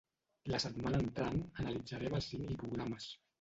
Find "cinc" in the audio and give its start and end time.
2.33-2.49